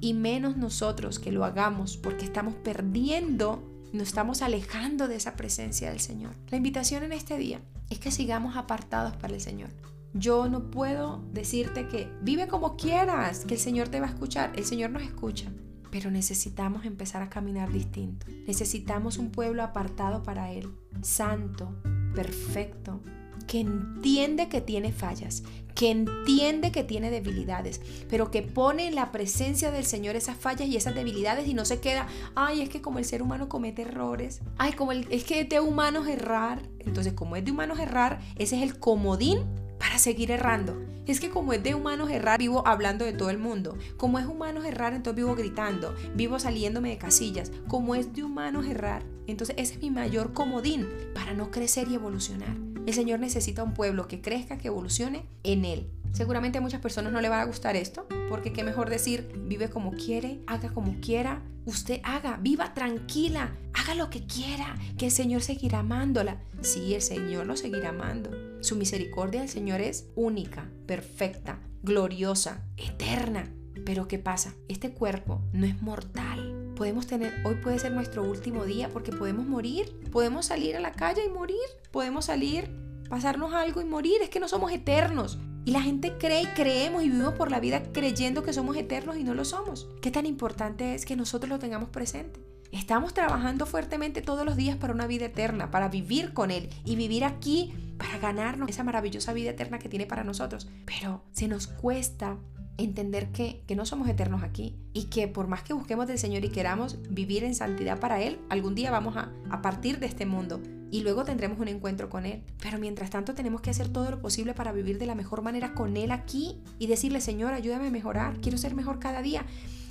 Y 0.00 0.14
menos 0.14 0.56
nosotros 0.56 1.18
que 1.18 1.30
lo 1.30 1.44
hagamos 1.44 1.98
porque 1.98 2.24
estamos 2.24 2.54
perdiendo 2.54 3.62
nos 3.92 4.08
estamos 4.08 4.40
alejando 4.40 5.08
de 5.08 5.16
esa 5.16 5.36
presencia 5.36 5.90
del 5.90 6.00
Señor. 6.00 6.36
La 6.48 6.56
invitación 6.56 7.02
en 7.02 7.12
este 7.12 7.36
día 7.36 7.60
es 7.90 7.98
que 7.98 8.10
sigamos 8.10 8.56
apartados 8.56 9.14
para 9.16 9.34
el 9.34 9.42
Señor. 9.42 9.68
Yo 10.12 10.48
no 10.48 10.70
puedo 10.70 11.22
decirte 11.32 11.86
que 11.86 12.08
vive 12.22 12.48
como 12.48 12.76
quieras, 12.76 13.44
que 13.44 13.54
el 13.54 13.60
Señor 13.60 13.88
te 13.88 14.00
va 14.00 14.06
a 14.06 14.10
escuchar. 14.10 14.52
El 14.56 14.64
Señor 14.64 14.90
nos 14.90 15.02
escucha, 15.02 15.52
pero 15.90 16.10
necesitamos 16.10 16.84
empezar 16.84 17.22
a 17.22 17.30
caminar 17.30 17.70
distinto. 17.70 18.26
Necesitamos 18.46 19.18
un 19.18 19.30
pueblo 19.30 19.62
apartado 19.62 20.22
para 20.22 20.50
Él, 20.52 20.68
santo, 21.02 21.72
perfecto, 22.14 23.00
que 23.46 23.60
entiende 23.60 24.48
que 24.48 24.60
tiene 24.60 24.92
fallas, 24.92 25.44
que 25.74 25.90
entiende 25.90 26.72
que 26.72 26.84
tiene 26.84 27.10
debilidades, 27.10 27.80
pero 28.08 28.30
que 28.32 28.42
pone 28.42 28.88
en 28.88 28.96
la 28.96 29.12
presencia 29.12 29.70
del 29.70 29.84
Señor 29.84 30.16
esas 30.16 30.36
fallas 30.36 30.68
y 30.68 30.76
esas 30.76 30.94
debilidades 30.94 31.48
y 31.48 31.54
no 31.54 31.64
se 31.64 31.80
queda, 31.80 32.06
ay, 32.34 32.62
es 32.62 32.68
que 32.68 32.82
como 32.82 32.98
el 32.98 33.04
ser 33.04 33.22
humano 33.22 33.48
comete 33.48 33.82
errores, 33.82 34.40
ay, 34.58 34.72
como 34.72 34.92
es 34.92 35.24
que 35.24 35.40
es 35.40 35.48
de 35.48 35.60
humanos 35.60 36.08
errar, 36.08 36.62
entonces 36.80 37.12
como 37.12 37.36
es 37.36 37.44
de 37.44 37.52
humanos 37.52 37.78
errar, 37.78 38.20
ese 38.36 38.56
es 38.56 38.62
el 38.62 38.78
comodín 38.78 39.40
para 39.80 39.98
seguir 39.98 40.30
errando. 40.30 40.80
Es 41.06 41.18
que 41.18 41.30
como 41.30 41.52
es 41.52 41.62
de 41.62 41.74
humanos 41.74 42.10
errar, 42.10 42.38
vivo 42.38 42.62
hablando 42.68 43.04
de 43.04 43.14
todo 43.14 43.30
el 43.30 43.38
mundo. 43.38 43.76
Como 43.96 44.20
es 44.20 44.26
humanos 44.26 44.64
errar, 44.64 44.92
entonces 44.92 45.16
vivo 45.16 45.34
gritando, 45.34 45.96
vivo 46.14 46.38
saliéndome 46.38 46.90
de 46.90 46.98
casillas. 46.98 47.50
Como 47.66 47.96
es 47.96 48.12
de 48.12 48.22
humanos 48.22 48.66
errar, 48.66 49.02
entonces 49.26 49.56
ese 49.58 49.74
es 49.74 49.80
mi 49.80 49.90
mayor 49.90 50.32
comodín 50.32 50.86
para 51.14 51.32
no 51.32 51.50
crecer 51.50 51.88
y 51.88 51.94
evolucionar. 51.94 52.54
El 52.86 52.94
Señor 52.94 53.20
necesita 53.20 53.64
un 53.64 53.74
pueblo 53.74 54.06
que 54.06 54.20
crezca, 54.20 54.58
que 54.58 54.68
evolucione 54.68 55.24
en 55.42 55.64
Él. 55.64 55.90
Seguramente 56.12 56.58
a 56.58 56.60
muchas 56.60 56.80
personas 56.80 57.12
no 57.12 57.20
le 57.20 57.28
va 57.28 57.40
a 57.40 57.44
gustar 57.44 57.76
esto, 57.76 58.06
porque 58.28 58.52
qué 58.52 58.64
mejor 58.64 58.90
decir, 58.90 59.32
vive 59.46 59.70
como 59.70 59.92
quiere, 59.92 60.40
haga 60.46 60.70
como 60.70 61.00
quiera, 61.00 61.42
usted 61.64 62.00
haga, 62.04 62.38
viva 62.40 62.74
tranquila, 62.74 63.56
haga 63.72 63.94
lo 63.94 64.10
que 64.10 64.26
quiera, 64.26 64.76
que 64.98 65.06
el 65.06 65.12
Señor 65.12 65.42
seguirá 65.42 65.80
amándola. 65.80 66.38
Sí, 66.62 66.94
el 66.94 67.02
Señor 67.02 67.46
lo 67.46 67.56
seguirá 67.56 67.90
amando. 67.90 68.49
Su 68.60 68.76
misericordia 68.76 69.40
del 69.40 69.48
Señor 69.48 69.80
es 69.80 70.10
única, 70.14 70.70
perfecta, 70.86 71.60
gloriosa, 71.82 72.62
eterna. 72.76 73.50
Pero 73.86 74.06
¿qué 74.06 74.18
pasa? 74.18 74.54
Este 74.68 74.92
cuerpo 74.92 75.40
no 75.54 75.66
es 75.66 75.80
mortal. 75.80 76.74
Podemos 76.76 77.06
tener, 77.06 77.32
hoy 77.46 77.54
puede 77.54 77.78
ser 77.78 77.92
nuestro 77.92 78.22
último 78.22 78.66
día 78.66 78.90
porque 78.90 79.12
podemos 79.12 79.46
morir. 79.46 79.98
Podemos 80.12 80.46
salir 80.46 80.76
a 80.76 80.80
la 80.80 80.92
calle 80.92 81.24
y 81.24 81.30
morir. 81.30 81.56
Podemos 81.90 82.26
salir, 82.26 82.70
pasarnos 83.08 83.54
algo 83.54 83.80
y 83.80 83.86
morir. 83.86 84.20
Es 84.22 84.28
que 84.28 84.40
no 84.40 84.48
somos 84.48 84.72
eternos. 84.72 85.38
Y 85.64 85.70
la 85.70 85.80
gente 85.80 86.18
cree 86.18 86.42
y 86.42 86.46
creemos 86.46 87.02
y 87.02 87.08
vivimos 87.08 87.34
por 87.34 87.50
la 87.50 87.60
vida 87.60 87.82
creyendo 87.92 88.42
que 88.42 88.52
somos 88.52 88.76
eternos 88.76 89.16
y 89.16 89.24
no 89.24 89.34
lo 89.34 89.46
somos. 89.46 89.88
¿Qué 90.02 90.10
tan 90.10 90.26
importante 90.26 90.94
es 90.94 91.06
que 91.06 91.16
nosotros 91.16 91.48
lo 91.48 91.58
tengamos 91.58 91.88
presente? 91.88 92.40
Estamos 92.72 93.14
trabajando 93.14 93.66
fuertemente 93.66 94.22
todos 94.22 94.44
los 94.46 94.56
días 94.56 94.76
para 94.76 94.92
una 94.92 95.06
vida 95.06 95.26
eterna, 95.26 95.70
para 95.70 95.88
vivir 95.88 96.32
con 96.32 96.50
Él 96.50 96.70
y 96.84 96.94
vivir 96.94 97.24
aquí 97.24 97.72
para 97.98 98.18
ganarnos 98.18 98.70
esa 98.70 98.84
maravillosa 98.84 99.32
vida 99.32 99.50
eterna 99.50 99.78
que 99.78 99.88
tiene 99.88 100.06
para 100.06 100.24
nosotros. 100.24 100.68
Pero 100.86 101.22
se 101.32 101.48
nos 101.48 101.66
cuesta 101.66 102.38
entender 102.78 103.30
que, 103.32 103.62
no 103.76 103.84
somos 103.84 104.08
eternos 104.08 104.42
aquí 104.42 104.76
y 104.92 105.04
que 105.04 105.28
por 105.28 105.48
más 105.48 105.62
que 105.62 105.72
busquemos 105.72 106.06
del 106.06 106.18
Señor 106.18 106.44
y 106.44 106.48
queramos 106.50 106.98
vivir 107.10 107.44
en 107.44 107.54
santidad 107.54 107.98
para 107.98 108.22
Él, 108.22 108.38
algún 108.48 108.74
día 108.74 108.90
vamos 108.90 109.16
a, 109.16 109.30
a 109.50 109.62
partir 109.62 109.98
de 109.98 110.06
este 110.06 110.24
mundo 110.24 110.60
y 110.92 111.02
luego 111.02 111.24
tendremos 111.24 111.58
un 111.58 111.68
encuentro 111.68 112.08
con 112.08 112.24
Él. 112.24 112.42
Pero 112.62 112.78
mientras 112.78 113.10
tanto 113.10 113.34
tenemos 113.34 113.60
que 113.60 113.70
hacer 113.70 113.88
todo 113.88 114.10
lo 114.10 114.20
posible 114.20 114.54
para 114.54 114.72
vivir 114.72 114.98
de 114.98 115.06
la 115.06 115.14
mejor 115.14 115.42
manera 115.42 115.74
con 115.74 115.96
Él 115.96 116.12
aquí 116.12 116.62
y 116.78 116.86
decirle, 116.86 117.20
Señor, 117.20 117.52
ayúdame 117.52 117.88
a 117.88 117.90
mejorar, 117.90 118.40
quiero 118.40 118.58
ser 118.58 118.74
mejor 118.74 118.98
cada 118.98 119.22
día. 119.22 119.44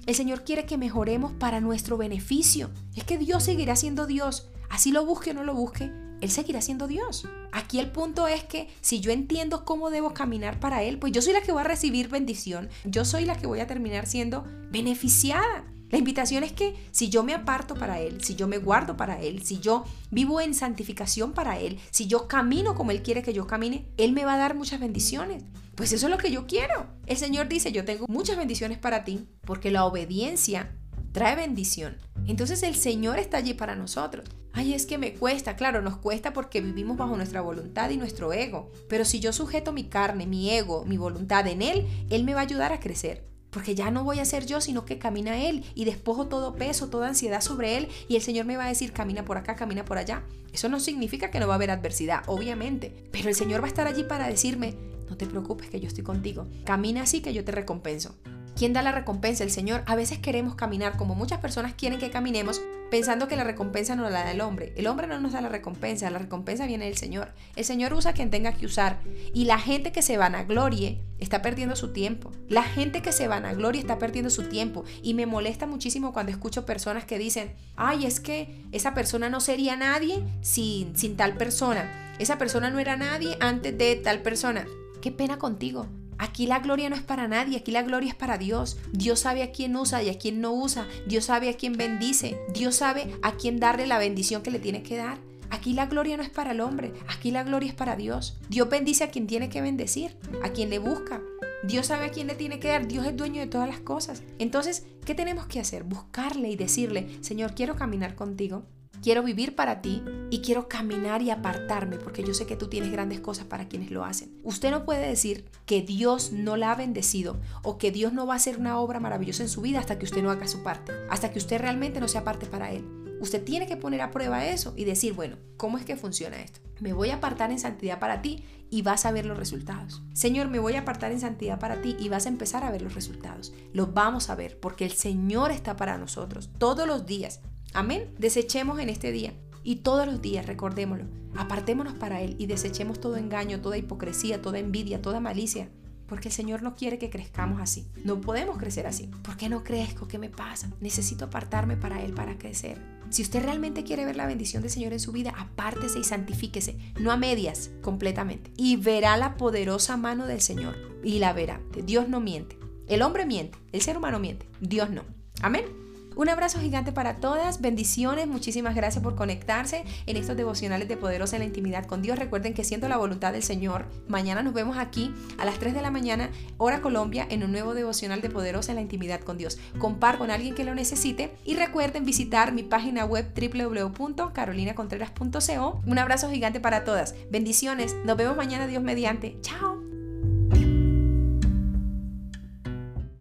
El 0.05 0.15
Señor 0.15 0.43
quiere 0.43 0.65
que 0.65 0.77
mejoremos 0.77 1.33
para 1.33 1.59
nuestro 1.59 1.97
beneficio. 1.97 2.69
Es 2.95 3.03
que 3.03 3.17
Dios 3.17 3.43
seguirá 3.43 3.75
siendo 3.75 4.07
Dios. 4.07 4.49
Así 4.69 4.91
lo 4.91 5.05
busque 5.05 5.31
o 5.31 5.33
no 5.33 5.43
lo 5.43 5.53
busque, 5.53 5.91
Él 6.21 6.29
seguirá 6.29 6.61
siendo 6.61 6.87
Dios. 6.87 7.27
Aquí 7.51 7.79
el 7.79 7.91
punto 7.91 8.27
es 8.27 8.43
que 8.43 8.69
si 8.81 8.99
yo 8.99 9.11
entiendo 9.11 9.65
cómo 9.65 9.89
debo 9.89 10.13
caminar 10.13 10.59
para 10.59 10.83
Él, 10.83 10.99
pues 10.99 11.11
yo 11.11 11.21
soy 11.21 11.33
la 11.33 11.41
que 11.41 11.51
va 11.51 11.61
a 11.61 11.65
recibir 11.65 12.07
bendición. 12.07 12.69
Yo 12.85 13.05
soy 13.05 13.25
la 13.25 13.35
que 13.35 13.47
voy 13.47 13.59
a 13.59 13.67
terminar 13.67 14.05
siendo 14.05 14.45
beneficiada. 14.71 15.65
La 15.89 15.97
invitación 15.97 16.43
es 16.43 16.51
que 16.51 16.75
si 16.91 17.09
yo 17.09 17.23
me 17.23 17.33
aparto 17.33 17.75
para 17.75 17.99
Él, 17.99 18.23
si 18.23 18.35
yo 18.35 18.47
me 18.47 18.59
guardo 18.59 18.95
para 18.95 19.19
Él, 19.21 19.43
si 19.43 19.59
yo 19.59 19.85
vivo 20.11 20.39
en 20.39 20.53
santificación 20.53 21.33
para 21.33 21.59
Él, 21.59 21.79
si 21.89 22.07
yo 22.07 22.27
camino 22.27 22.75
como 22.75 22.91
Él 22.91 23.01
quiere 23.01 23.23
que 23.23 23.33
yo 23.33 23.47
camine, 23.47 23.89
Él 23.97 24.13
me 24.13 24.25
va 24.25 24.35
a 24.35 24.37
dar 24.37 24.55
muchas 24.55 24.79
bendiciones. 24.79 25.43
Pues 25.75 25.91
eso 25.91 26.07
es 26.07 26.11
lo 26.11 26.17
que 26.17 26.31
yo 26.31 26.45
quiero. 26.45 26.87
El 27.07 27.17
Señor 27.17 27.47
dice, 27.47 27.71
yo 27.71 27.85
tengo 27.85 28.05
muchas 28.07 28.37
bendiciones 28.37 28.77
para 28.77 29.03
ti, 29.03 29.27
porque 29.45 29.71
la 29.71 29.85
obediencia 29.85 30.75
trae 31.11 31.35
bendición. 31.35 31.97
Entonces 32.27 32.61
el 32.63 32.75
Señor 32.75 33.17
está 33.17 33.37
allí 33.37 33.53
para 33.53 33.75
nosotros. 33.75 34.27
Ay, 34.53 34.73
es 34.73 34.85
que 34.85 34.97
me 34.97 35.13
cuesta, 35.13 35.55
claro, 35.55 35.81
nos 35.81 35.97
cuesta 35.97 36.33
porque 36.33 36.61
vivimos 36.61 36.97
bajo 36.97 37.15
nuestra 37.15 37.41
voluntad 37.41 37.89
y 37.89 37.97
nuestro 37.97 38.33
ego. 38.33 38.71
Pero 38.87 39.05
si 39.05 39.19
yo 39.19 39.31
sujeto 39.31 39.71
mi 39.71 39.85
carne, 39.85 40.27
mi 40.27 40.51
ego, 40.51 40.85
mi 40.85 40.97
voluntad 40.97 41.47
en 41.47 41.61
Él, 41.61 41.87
Él 42.09 42.23
me 42.23 42.33
va 42.33 42.41
a 42.41 42.43
ayudar 42.43 42.73
a 42.73 42.79
crecer. 42.79 43.23
Porque 43.51 43.75
ya 43.75 43.91
no 43.91 44.03
voy 44.03 44.19
a 44.19 44.25
ser 44.25 44.45
yo, 44.45 44.61
sino 44.61 44.85
que 44.85 44.99
camina 44.99 45.43
Él 45.43 45.63
y 45.75 45.85
despojo 45.85 46.27
todo 46.27 46.55
peso, 46.55 46.89
toda 46.89 47.07
ansiedad 47.07 47.41
sobre 47.41 47.77
Él 47.77 47.89
y 48.07 48.15
el 48.15 48.21
Señor 48.21 48.45
me 48.45 48.57
va 48.57 48.65
a 48.65 48.69
decir, 48.69 48.93
camina 48.93 49.25
por 49.25 49.37
acá, 49.37 49.55
camina 49.55 49.85
por 49.85 49.97
allá. 49.97 50.23
Eso 50.53 50.69
no 50.69 50.79
significa 50.79 51.31
que 51.31 51.39
no 51.39 51.47
va 51.47 51.53
a 51.53 51.55
haber 51.55 51.71
adversidad, 51.71 52.23
obviamente, 52.27 52.93
pero 53.11 53.29
el 53.29 53.35
Señor 53.35 53.61
va 53.61 53.65
a 53.65 53.69
estar 53.69 53.87
allí 53.87 54.03
para 54.03 54.27
decirme, 54.27 54.75
no 55.09 55.17
te 55.17 55.25
preocupes 55.25 55.69
que 55.69 55.79
yo 55.79 55.87
estoy 55.87 56.03
contigo, 56.03 56.47
camina 56.65 57.03
así 57.03 57.21
que 57.21 57.33
yo 57.33 57.43
te 57.43 57.51
recompenso. 57.51 58.15
¿Quién 58.59 58.73
da 58.73 58.81
la 58.81 58.91
recompensa? 58.91 59.45
El 59.45 59.51
Señor. 59.51 59.83
A 59.85 59.95
veces 59.95 60.19
queremos 60.19 60.53
caminar 60.53 60.97
como 60.97 61.15
muchas 61.15 61.39
personas 61.39 61.75
quieren 61.75 61.97
que 61.97 62.09
caminemos 62.09 62.61
pensando 62.91 63.29
que 63.29 63.37
la 63.37 63.45
recompensa 63.45 63.95
no 63.95 64.03
la 64.03 64.09
da 64.09 64.31
el 64.33 64.41
hombre. 64.41 64.73
El 64.75 64.87
hombre 64.87 65.07
no 65.07 65.17
nos 65.17 65.31
da 65.31 65.39
la 65.39 65.47
recompensa, 65.47 66.09
la 66.09 66.19
recompensa 66.19 66.65
viene 66.65 66.83
del 66.83 66.97
Señor. 66.97 67.31
El 67.55 67.63
Señor 67.63 67.93
usa 67.93 68.11
quien 68.11 68.29
tenga 68.29 68.51
que 68.51 68.65
usar. 68.65 68.99
Y 69.33 69.45
la 69.45 69.59
gente 69.59 69.93
que 69.93 70.01
se 70.01 70.17
vanaglorie 70.17 70.99
está 71.19 71.41
perdiendo 71.41 71.77
su 71.77 71.93
tiempo. 71.93 72.33
La 72.49 72.63
gente 72.63 73.01
que 73.01 73.13
se 73.13 73.29
vanagloria 73.29 73.79
está 73.79 73.97
perdiendo 73.97 74.29
su 74.29 74.49
tiempo. 74.49 74.83
Y 75.01 75.13
me 75.13 75.25
molesta 75.25 75.65
muchísimo 75.65 76.11
cuando 76.11 76.33
escucho 76.33 76.65
personas 76.65 77.05
que 77.05 77.17
dicen, 77.17 77.53
ay, 77.77 78.05
es 78.05 78.19
que 78.19 78.65
esa 78.73 78.93
persona 78.93 79.29
no 79.29 79.39
sería 79.39 79.77
nadie 79.77 80.21
sin, 80.41 80.97
sin 80.97 81.15
tal 81.15 81.37
persona. 81.37 82.13
Esa 82.19 82.37
persona 82.37 82.69
no 82.69 82.79
era 82.79 82.97
nadie 82.97 83.37
antes 83.39 83.77
de 83.77 83.95
tal 83.95 84.21
persona. 84.21 84.65
Qué 85.01 85.13
pena 85.13 85.39
contigo. 85.39 85.87
Aquí 86.19 86.45
la 86.45 86.59
gloria 86.59 86.89
no 86.89 86.95
es 86.95 87.01
para 87.01 87.27
nadie, 87.27 87.57
aquí 87.57 87.71
la 87.71 87.81
gloria 87.81 88.09
es 88.09 88.15
para 88.15 88.37
Dios. 88.37 88.77
Dios 88.91 89.21
sabe 89.21 89.41
a 89.41 89.51
quién 89.51 89.75
usa 89.75 90.03
y 90.03 90.09
a 90.09 90.17
quién 90.17 90.41
no 90.41 90.51
usa. 90.51 90.85
Dios 91.07 91.25
sabe 91.25 91.49
a 91.49 91.57
quién 91.57 91.73
bendice. 91.73 92.37
Dios 92.53 92.75
sabe 92.75 93.15
a 93.21 93.37
quién 93.37 93.59
darle 93.59 93.87
la 93.87 93.97
bendición 93.97 94.43
que 94.43 94.51
le 94.51 94.59
tiene 94.59 94.83
que 94.83 94.97
dar. 94.97 95.17
Aquí 95.49 95.73
la 95.73 95.87
gloria 95.87 96.15
no 96.17 96.23
es 96.23 96.29
para 96.29 96.51
el 96.51 96.61
hombre, 96.61 96.93
aquí 97.07 97.31
la 97.31 97.43
gloria 97.43 97.69
es 97.69 97.75
para 97.75 97.95
Dios. 97.95 98.37
Dios 98.49 98.69
bendice 98.69 99.03
a 99.03 99.09
quien 99.09 99.25
tiene 99.25 99.49
que 99.49 99.61
bendecir, 99.61 100.15
a 100.43 100.49
quien 100.49 100.69
le 100.69 100.77
busca. 100.77 101.21
Dios 101.63 101.87
sabe 101.87 102.05
a 102.05 102.09
quién 102.11 102.27
le 102.27 102.35
tiene 102.35 102.59
que 102.59 102.67
dar, 102.67 102.87
Dios 102.87 103.05
es 103.05 103.17
dueño 103.17 103.41
de 103.41 103.47
todas 103.47 103.67
las 103.67 103.79
cosas. 103.79 104.21
Entonces, 104.37 104.85
¿qué 105.05 105.15
tenemos 105.15 105.47
que 105.47 105.59
hacer? 105.59 105.83
Buscarle 105.83 106.49
y 106.49 106.55
decirle, 106.55 107.17
Señor, 107.21 107.55
quiero 107.55 107.75
caminar 107.75 108.15
contigo. 108.15 108.63
Quiero 109.01 109.23
vivir 109.23 109.55
para 109.55 109.81
ti 109.81 110.03
y 110.29 110.41
quiero 110.41 110.67
caminar 110.67 111.21
y 111.21 111.29
apartarme 111.29 111.97
porque 111.97 112.23
yo 112.23 112.33
sé 112.33 112.45
que 112.45 112.57
tú 112.57 112.67
tienes 112.67 112.91
grandes 112.91 113.21
cosas 113.21 113.45
para 113.45 113.69
quienes 113.69 113.91
lo 113.91 114.03
hacen. 114.03 114.29
Usted 114.43 114.71
no 114.71 114.83
puede 114.83 115.07
decir 115.07 115.45
que 115.65 115.81
Dios 115.81 116.33
no 116.33 116.57
la 116.57 116.73
ha 116.73 116.75
bendecido 116.75 117.37
o 117.63 117.77
que 117.77 117.91
Dios 117.91 118.11
no 118.11 118.27
va 118.27 118.33
a 118.33 118.37
hacer 118.37 118.57
una 118.57 118.77
obra 118.77 118.99
maravillosa 118.99 119.43
en 119.43 119.49
su 119.49 119.61
vida 119.61 119.79
hasta 119.79 119.97
que 119.97 120.05
usted 120.05 120.21
no 120.21 120.31
haga 120.31 120.47
su 120.47 120.63
parte, 120.63 120.91
hasta 121.09 121.31
que 121.31 121.39
usted 121.39 121.61
realmente 121.61 122.01
no 122.01 122.09
sea 122.09 122.25
parte 122.25 122.45
para 122.45 122.71
Él. 122.71 122.85
Usted 123.21 123.43
tiene 123.43 123.67
que 123.67 123.77
poner 123.77 124.01
a 124.01 124.11
prueba 124.11 124.45
eso 124.45 124.73
y 124.77 124.85
decir, 124.85 125.13
bueno, 125.13 125.37
¿cómo 125.57 125.77
es 125.77 125.85
que 125.85 125.97
funciona 125.97 126.41
esto? 126.41 126.61
Me 126.79 126.93
voy 126.93 127.09
a 127.09 127.15
apartar 127.15 127.51
en 127.51 127.59
santidad 127.59 127.99
para 127.99 128.21
ti 128.21 128.43
y 128.69 128.81
vas 128.81 129.05
a 129.05 129.11
ver 129.11 129.25
los 129.25 129.37
resultados. 129.37 130.01
Señor, 130.13 130.47
me 130.47 130.59
voy 130.59 130.75
a 130.75 130.81
apartar 130.81 131.11
en 131.11 131.19
santidad 131.19 131.59
para 131.59 131.81
ti 131.81 131.97
y 131.99 132.07
vas 132.07 132.25
a 132.25 132.29
empezar 132.29 132.63
a 132.63 132.71
ver 132.71 132.81
los 132.81 132.95
resultados. 132.95 133.53
Los 133.73 133.93
vamos 133.93 134.29
a 134.29 134.35
ver 134.35 134.59
porque 134.59 134.85
el 134.85 134.91
Señor 134.91 135.51
está 135.51 135.75
para 135.75 135.97
nosotros 135.97 136.49
todos 136.57 136.87
los 136.87 137.05
días. 137.05 137.41
Amén. 137.73 138.13
Desechemos 138.17 138.79
en 138.79 138.89
este 138.89 139.11
día 139.11 139.33
y 139.63 139.77
todos 139.77 140.07
los 140.07 140.21
días, 140.21 140.45
recordémoslo, 140.45 141.05
apartémonos 141.35 141.93
para 141.93 142.21
Él 142.21 142.35
y 142.39 142.47
desechemos 142.47 142.99
todo 142.99 143.17
engaño, 143.17 143.61
toda 143.61 143.77
hipocresía, 143.77 144.41
toda 144.41 144.59
envidia, 144.59 145.01
toda 145.01 145.19
malicia. 145.19 145.69
Porque 146.07 146.29
el 146.29 146.33
Señor 146.33 146.63
no 146.63 146.75
quiere 146.75 146.97
que 146.97 147.11
crezcamos 147.11 147.61
así. 147.61 147.87
No 148.03 148.19
podemos 148.19 148.57
crecer 148.57 148.87
así. 148.87 149.11
¿Por 149.21 149.37
qué 149.37 149.47
no 149.47 149.63
crezco? 149.63 150.07
¿Qué 150.07 150.17
me 150.17 150.29
pasa? 150.29 150.71
Necesito 150.81 151.25
apartarme 151.25 151.77
para 151.77 152.03
Él 152.03 152.15
para 152.15 152.39
crecer. 152.39 152.81
Si 153.11 153.21
usted 153.21 153.43
realmente 153.43 153.83
quiere 153.83 154.05
ver 154.05 154.15
la 154.15 154.25
bendición 154.25 154.63
del 154.63 154.71
Señor 154.71 154.91
en 154.93 154.99
su 154.99 155.11
vida, 155.11 155.35
apártese 155.37 155.99
y 155.99 156.03
santifíquese, 156.03 156.79
no 156.99 157.11
a 157.11 157.17
medias, 157.17 157.69
completamente. 157.83 158.51
Y 158.57 158.77
verá 158.77 159.17
la 159.17 159.37
poderosa 159.37 159.97
mano 159.97 160.25
del 160.25 160.41
Señor. 160.41 160.75
Y 161.03 161.19
la 161.19 161.31
verá. 161.31 161.61
Dios 161.85 162.09
no 162.09 162.19
miente. 162.19 162.57
El 162.87 163.03
hombre 163.03 163.27
miente, 163.27 163.59
el 163.71 163.81
ser 163.81 163.95
humano 163.95 164.19
miente, 164.19 164.47
Dios 164.59 164.89
no. 164.89 165.03
Amén. 165.43 165.78
Un 166.15 166.27
abrazo 166.27 166.59
gigante 166.59 166.91
para 166.91 167.17
todas, 167.17 167.61
bendiciones, 167.61 168.27
muchísimas 168.27 168.75
gracias 168.75 169.03
por 169.03 169.15
conectarse 169.15 169.83
en 170.05 170.17
estos 170.17 170.35
devocionales 170.35 170.87
de 170.87 170.97
Poderosa 170.97 171.37
en 171.37 171.41
la 171.41 171.45
Intimidad 171.45 171.85
con 171.85 172.01
Dios. 172.01 172.17
Recuerden 172.19 172.53
que 172.53 172.63
siento 172.63 172.89
la 172.89 172.97
voluntad 172.97 173.31
del 173.31 173.43
Señor. 173.43 173.85
Mañana 174.07 174.43
nos 174.43 174.53
vemos 174.53 174.77
aquí 174.77 175.13
a 175.37 175.45
las 175.45 175.59
3 175.59 175.73
de 175.73 175.81
la 175.81 175.91
mañana, 175.91 176.29
hora 176.57 176.81
Colombia, 176.81 177.25
en 177.29 177.43
un 177.43 177.51
nuevo 177.51 177.73
devocional 177.73 178.21
de 178.21 178.29
Poderosa 178.29 178.71
en 178.71 178.75
la 178.75 178.81
Intimidad 178.81 179.21
con 179.21 179.37
Dios. 179.37 179.57
Compar 179.77 180.17
con 180.17 180.31
alguien 180.31 180.55
que 180.55 180.65
lo 180.65 180.75
necesite 180.75 181.33
y 181.45 181.55
recuerden 181.55 182.05
visitar 182.05 182.51
mi 182.51 182.63
página 182.63 183.05
web 183.05 183.31
www.carolinacontreras.co. 183.33 185.81
Un 185.85 185.99
abrazo 185.99 186.29
gigante 186.29 186.59
para 186.59 186.83
todas. 186.83 187.15
Bendiciones. 187.31 187.95
Nos 188.05 188.17
vemos 188.17 188.35
mañana, 188.35 188.67
Dios 188.67 188.83
mediante. 188.83 189.37
Chao. 189.41 189.88